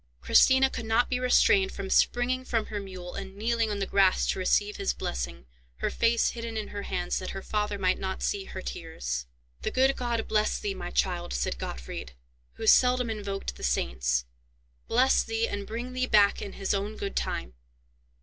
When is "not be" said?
0.87-1.19